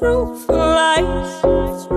[0.00, 1.93] Look into my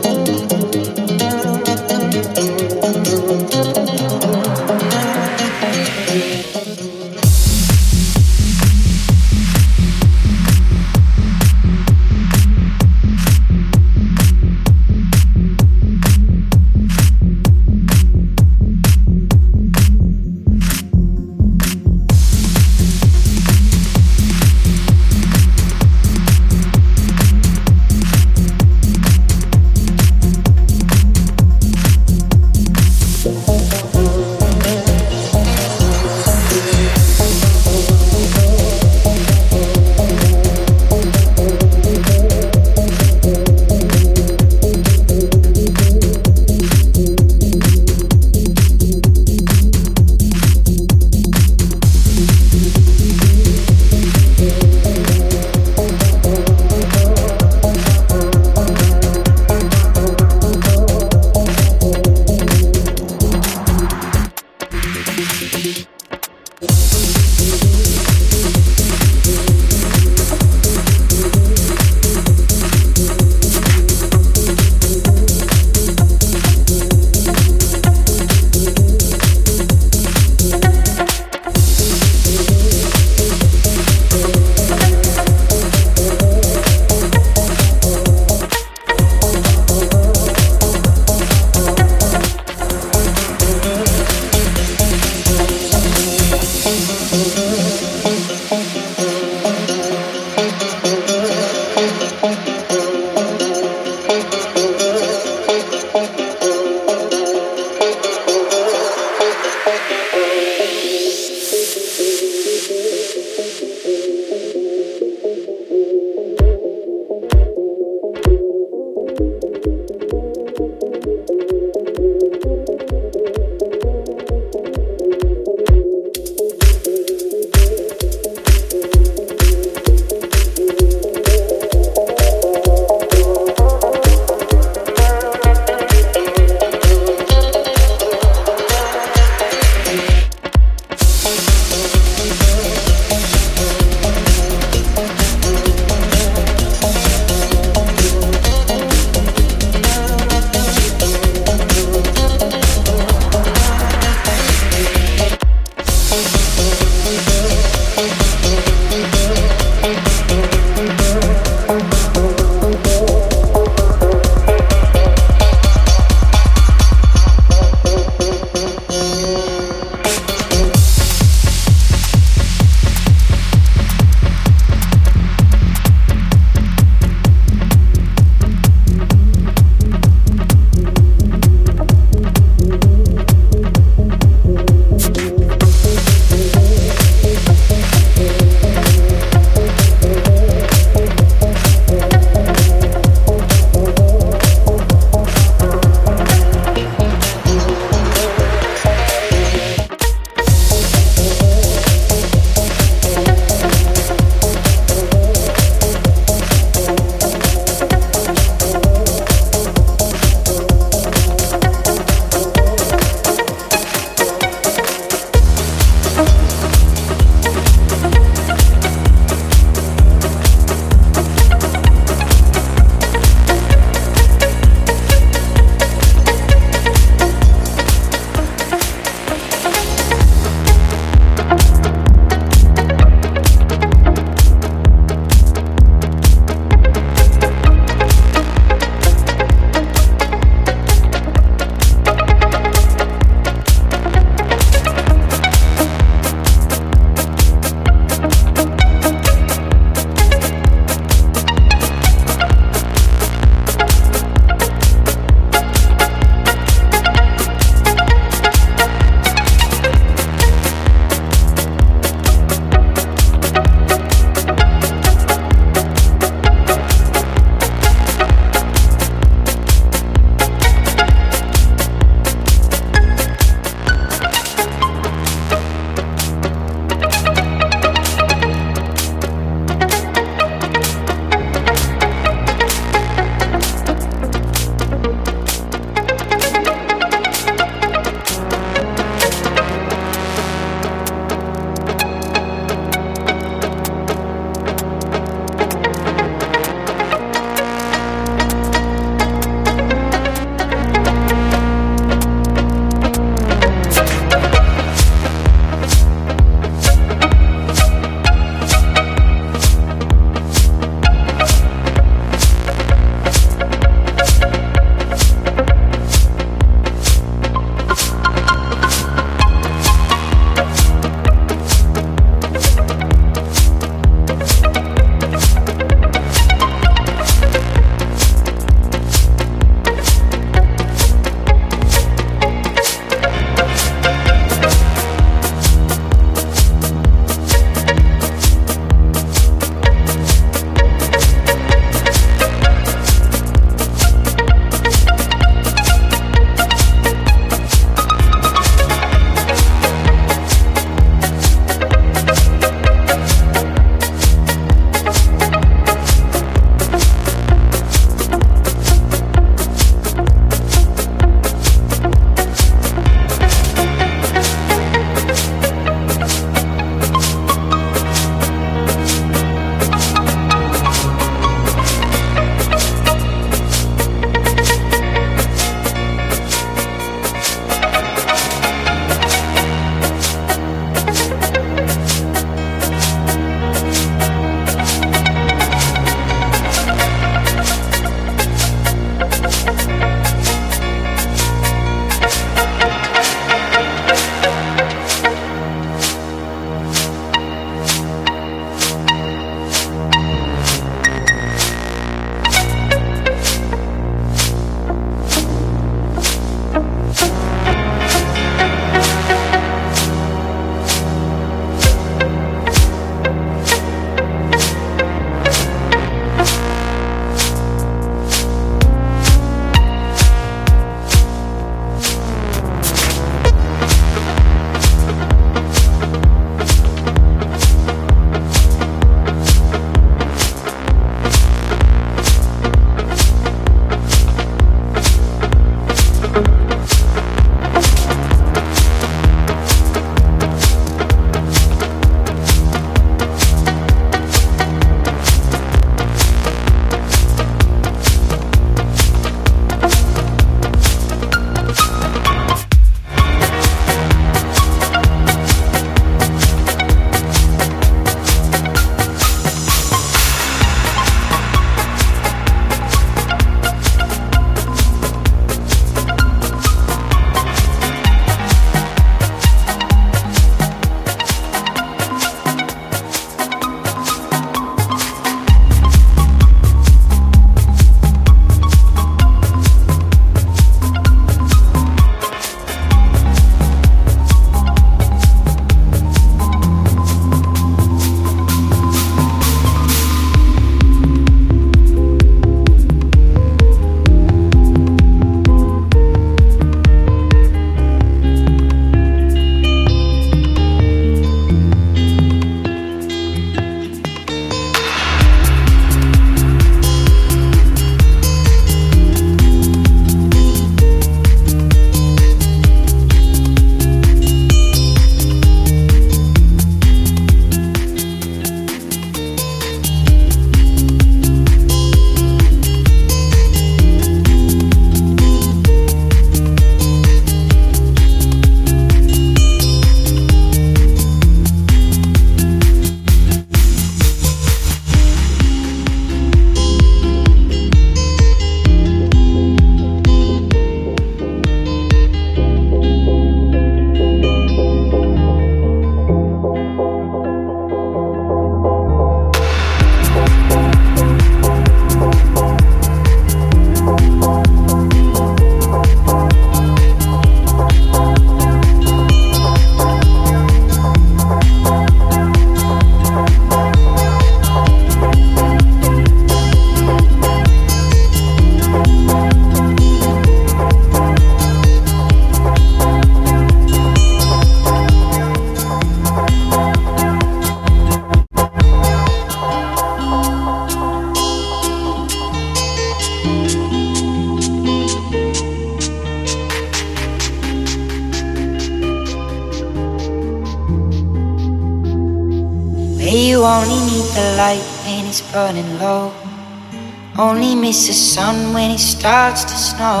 [598.14, 600.00] sun when it starts to snow.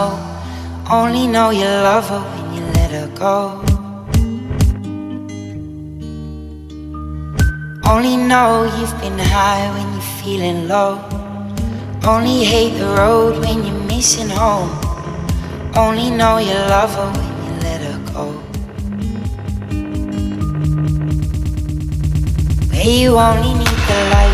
[0.88, 3.38] Only know you love her when you let her go.
[7.92, 10.92] Only know you've been high when you're feeling low.
[12.06, 14.70] Only hate the road when you're missing home.
[15.76, 18.24] Only know you love her when you let her go.
[22.70, 24.33] Where you only need the light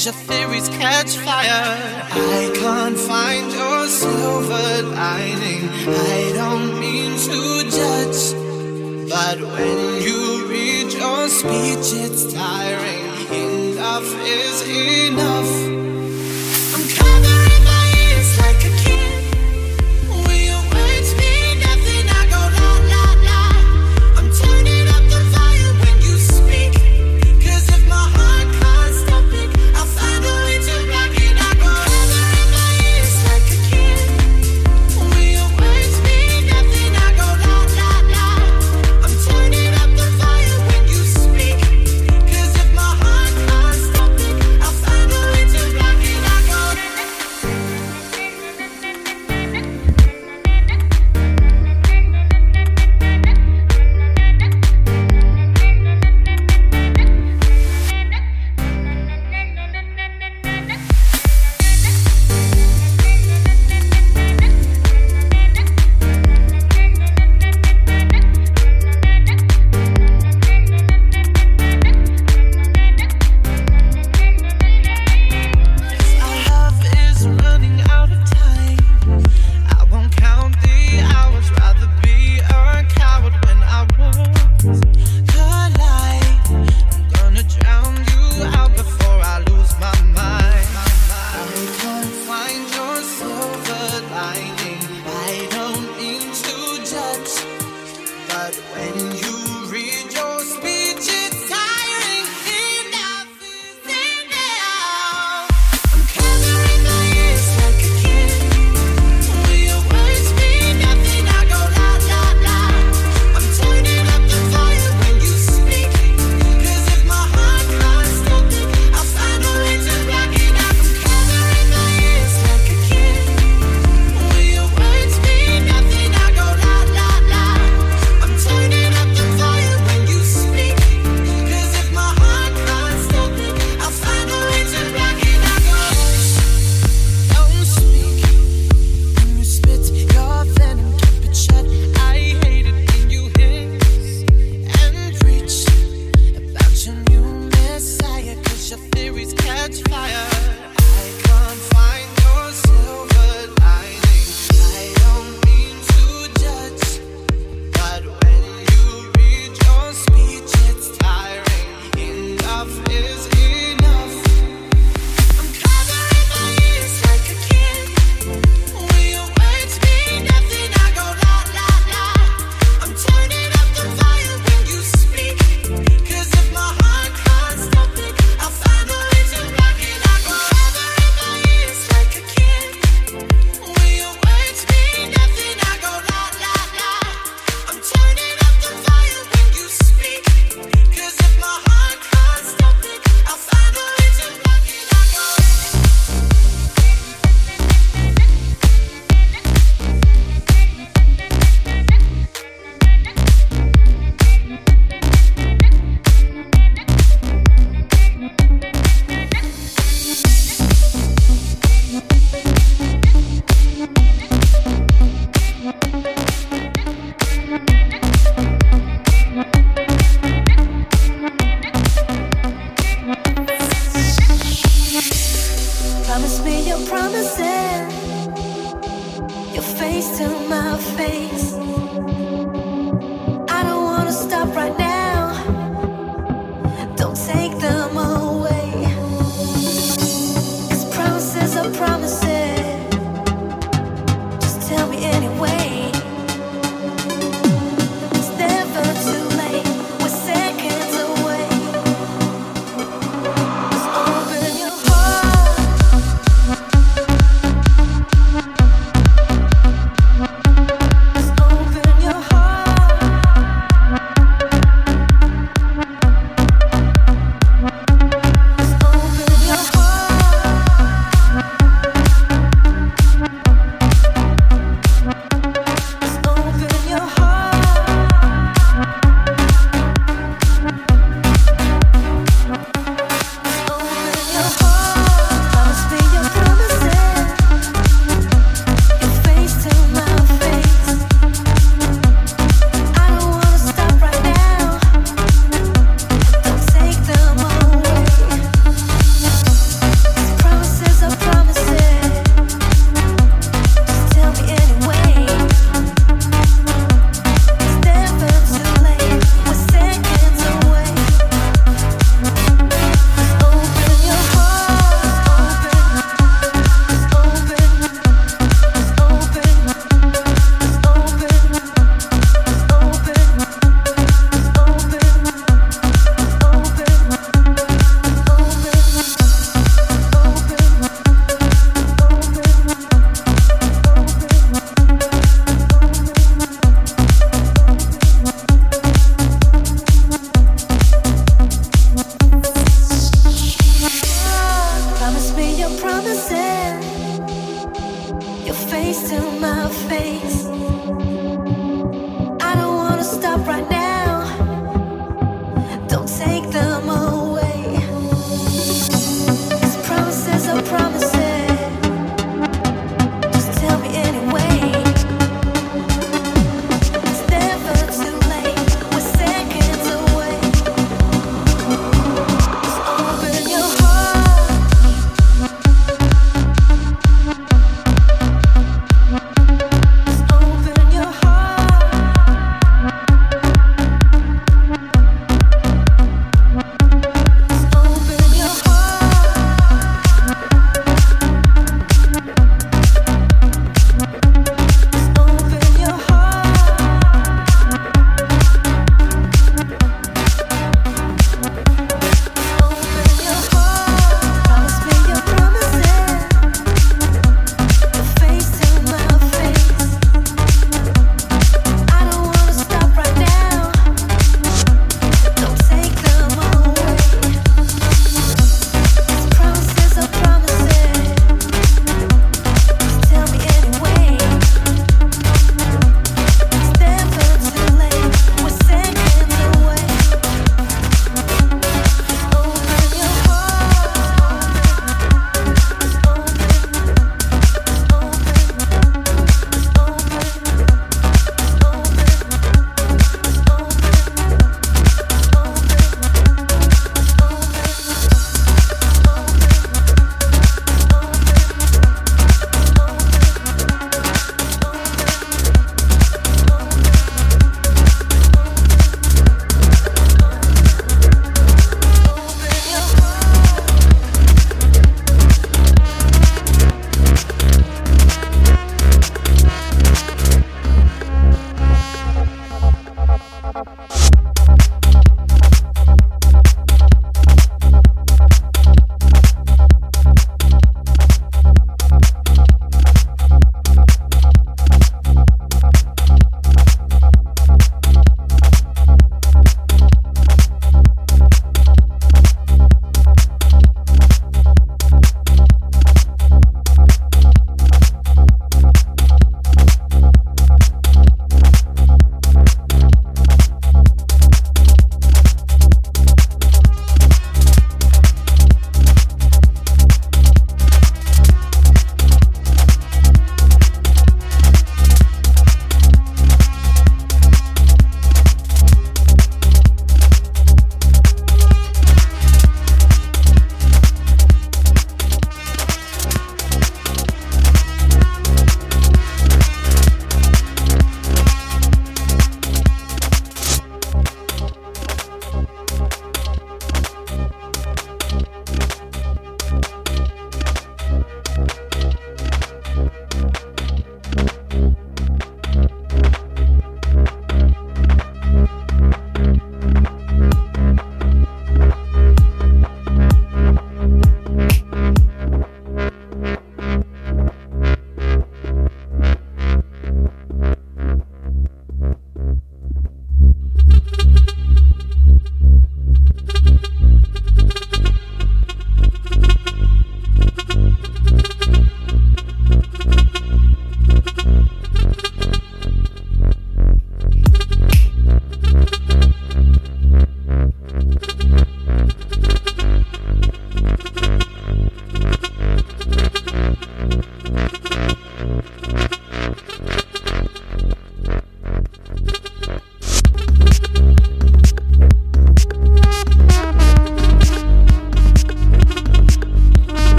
[0.00, 0.39] messiah, cause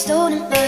[0.00, 0.59] stolen